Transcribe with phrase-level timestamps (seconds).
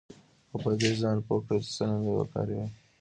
[0.51, 2.63] او په دې ځان پوه کړئ چې څرنګه یې وکاروئ